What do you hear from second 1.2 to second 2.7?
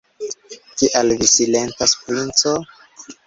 silentas, princo?